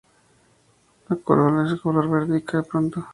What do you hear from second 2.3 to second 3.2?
y cae pronto.